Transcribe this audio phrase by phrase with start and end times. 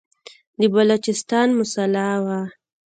[0.59, 2.39] د بلوچستان مسله وه.